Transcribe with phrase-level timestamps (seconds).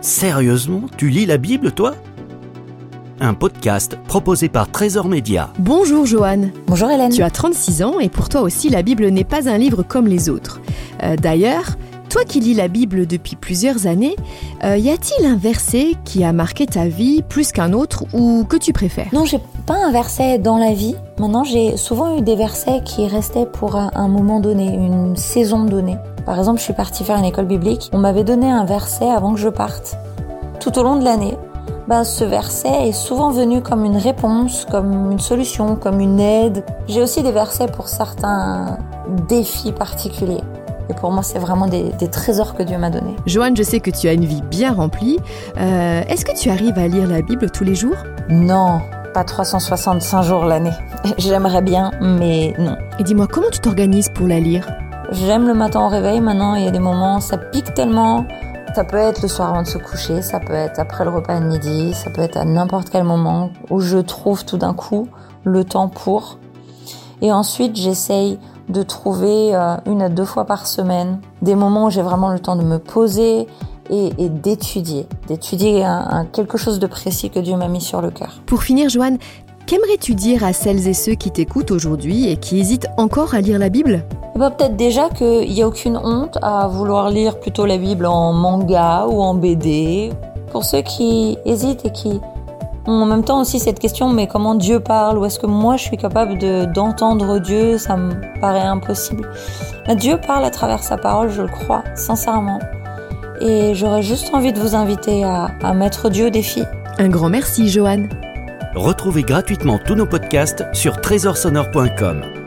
[0.00, 1.94] Sérieusement, tu lis la Bible, toi?
[3.20, 5.52] Un podcast proposé par Trésor Média.
[5.58, 6.52] Bonjour Joanne.
[6.66, 7.12] Bonjour Hélène.
[7.12, 10.06] Tu as 36 ans et pour toi aussi la Bible n'est pas un livre comme
[10.06, 10.62] les autres.
[11.02, 11.76] Euh, D'ailleurs,
[12.10, 14.16] toi qui lis la Bible depuis plusieurs années,
[14.64, 18.56] euh, y a-t-il un verset qui a marqué ta vie plus qu'un autre ou que
[18.56, 19.06] tu préfères?
[19.12, 20.96] Non, j'ai pas un verset dans la vie.
[21.20, 25.96] Maintenant, j'ai souvent eu des versets qui restaient pour un, moment donné, une saison donnée.
[26.26, 27.88] Par exemple, je suis partie faire une école biblique.
[27.92, 29.96] On m'avait donné un verset avant que je parte.
[30.58, 31.36] Tout au long de l'année,
[31.86, 36.64] ben, ce verset est souvent venu comme une réponse, comme une solution, comme une aide.
[36.88, 38.78] J'ai aussi des versets pour certains
[39.28, 40.42] défis particuliers.
[40.90, 43.14] Et pour moi, c'est vraiment des, des trésors que Dieu m'a donnés.
[43.24, 45.18] Joanne, je sais que tu as une vie bien remplie.
[45.56, 47.94] Euh, Est-ce que tu arrives à lire la Bible tous les jours?
[48.28, 48.80] Non,
[49.14, 50.72] pas 365 jours l'année.
[51.18, 52.76] J'aimerais bien, mais non.
[52.98, 54.68] Et dis-moi, comment tu t'organises pour la lire?
[55.12, 56.20] J'aime le matin au réveil.
[56.20, 58.26] Maintenant, il y a des moments, ça pique tellement.
[58.74, 61.38] Ça peut être le soir avant de se coucher, ça peut être après le repas
[61.40, 65.08] de midi, ça peut être à n'importe quel moment où je trouve tout d'un coup
[65.44, 66.38] le temps pour.
[67.22, 68.38] Et ensuite, j'essaye
[68.70, 72.38] de trouver euh, une à deux fois par semaine des moments où j'ai vraiment le
[72.38, 73.46] temps de me poser
[73.90, 78.00] et, et d'étudier, d'étudier un- un- quelque chose de précis que Dieu m'a mis sur
[78.00, 78.40] le cœur.
[78.46, 79.18] Pour finir, Joanne,
[79.66, 83.58] qu'aimerais-tu dire à celles et ceux qui t'écoutent aujourd'hui et qui hésitent encore à lire
[83.58, 84.04] la Bible?
[84.36, 88.32] Ben, peut-être déjà qu'il n'y a aucune honte à vouloir lire plutôt la Bible en
[88.32, 90.10] manga ou en BD.
[90.52, 92.20] Pour ceux qui hésitent et qui
[92.90, 95.18] en même temps aussi cette question, mais comment Dieu parle?
[95.18, 97.78] Ou est-ce que moi je suis capable de- d'entendre Dieu?
[97.78, 99.28] Ça me paraît impossible.
[99.88, 102.58] Mais Dieu parle à travers sa parole, je le crois, sincèrement.
[103.40, 106.62] Et j'aurais juste envie de vous inviter à, à mettre Dieu au défi.
[106.98, 108.08] Un grand merci, Joanne.
[108.74, 112.39] Retrouvez gratuitement tous nos podcasts sur trésorsonore.com.